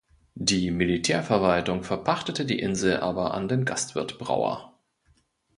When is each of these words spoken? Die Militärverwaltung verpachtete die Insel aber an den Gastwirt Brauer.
Die 0.39 0.71
Militärverwaltung 0.71 1.83
verpachtete 1.83 2.43
die 2.47 2.57
Insel 2.57 3.01
aber 3.01 3.35
an 3.35 3.47
den 3.47 3.65
Gastwirt 3.65 4.17
Brauer. 4.17 4.75